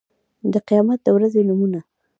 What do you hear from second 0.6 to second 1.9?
قيامت د ورځې نومونه